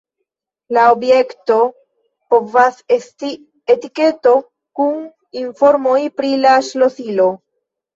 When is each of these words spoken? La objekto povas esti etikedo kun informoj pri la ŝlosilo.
La 0.77 0.85
objekto 0.93 1.57
povas 2.35 2.81
esti 2.97 3.31
etikedo 3.77 4.37
kun 4.83 5.01
informoj 5.47 6.03
pri 6.21 6.37
la 6.45 6.61
ŝlosilo. 6.75 7.35